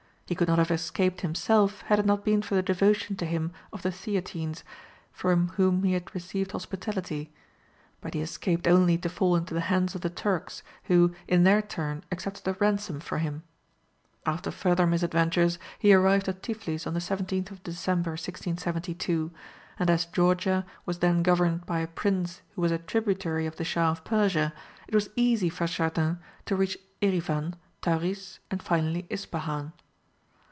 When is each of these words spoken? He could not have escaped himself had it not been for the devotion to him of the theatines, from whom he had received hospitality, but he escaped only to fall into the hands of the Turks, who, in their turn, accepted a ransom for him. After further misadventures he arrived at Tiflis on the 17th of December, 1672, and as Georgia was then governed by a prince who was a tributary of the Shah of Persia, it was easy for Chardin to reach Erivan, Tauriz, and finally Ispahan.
He 0.27 0.35
could 0.35 0.47
not 0.47 0.59
have 0.59 0.71
escaped 0.71 1.19
himself 1.19 1.81
had 1.87 1.99
it 1.99 2.05
not 2.05 2.23
been 2.23 2.41
for 2.41 2.55
the 2.55 2.61
devotion 2.63 3.17
to 3.17 3.25
him 3.25 3.51
of 3.73 3.81
the 3.81 3.91
theatines, 3.91 4.63
from 5.11 5.49
whom 5.57 5.83
he 5.83 5.91
had 5.91 6.15
received 6.15 6.53
hospitality, 6.53 7.33
but 7.99 8.13
he 8.13 8.21
escaped 8.21 8.65
only 8.65 8.97
to 8.99 9.09
fall 9.09 9.35
into 9.35 9.53
the 9.53 9.59
hands 9.67 9.93
of 9.93 9.99
the 9.99 10.09
Turks, 10.09 10.63
who, 10.85 11.13
in 11.27 11.43
their 11.43 11.61
turn, 11.61 12.05
accepted 12.13 12.47
a 12.47 12.53
ransom 12.61 13.01
for 13.01 13.17
him. 13.17 13.43
After 14.25 14.51
further 14.51 14.87
misadventures 14.87 15.59
he 15.77 15.91
arrived 15.93 16.29
at 16.29 16.41
Tiflis 16.41 16.87
on 16.87 16.93
the 16.93 17.01
17th 17.01 17.51
of 17.51 17.61
December, 17.63 18.11
1672, 18.11 19.31
and 19.77 19.89
as 19.89 20.05
Georgia 20.05 20.65
was 20.85 20.99
then 20.99 21.23
governed 21.23 21.65
by 21.65 21.79
a 21.79 21.87
prince 21.87 22.39
who 22.55 22.61
was 22.61 22.71
a 22.71 22.77
tributary 22.77 23.45
of 23.47 23.57
the 23.57 23.65
Shah 23.65 23.91
of 23.91 24.05
Persia, 24.05 24.53
it 24.87 24.95
was 24.95 25.09
easy 25.17 25.49
for 25.49 25.67
Chardin 25.67 26.19
to 26.45 26.55
reach 26.55 26.77
Erivan, 27.01 27.55
Tauriz, 27.81 28.39
and 28.49 28.63
finally 28.63 29.05
Ispahan. 29.11 29.73